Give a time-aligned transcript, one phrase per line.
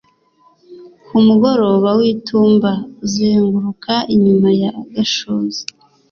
[1.05, 2.71] Ku mugoroba witumba
[3.05, 5.61] uzenguruka inyuma ya gashouse